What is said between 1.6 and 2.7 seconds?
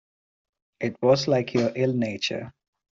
ill-nature.